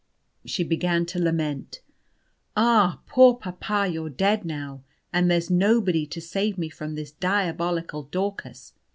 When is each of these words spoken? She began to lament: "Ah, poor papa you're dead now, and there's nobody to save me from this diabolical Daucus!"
She 0.45 0.63
began 0.63 1.05
to 1.05 1.19
lament: 1.21 1.81
"Ah, 2.57 3.01
poor 3.05 3.35
papa 3.35 3.87
you're 3.87 4.09
dead 4.09 4.43
now, 4.45 4.81
and 5.13 5.29
there's 5.29 5.51
nobody 5.51 6.07
to 6.07 6.19
save 6.19 6.57
me 6.57 6.69
from 6.69 6.95
this 6.95 7.11
diabolical 7.11 8.01
Daucus!" 8.01 8.73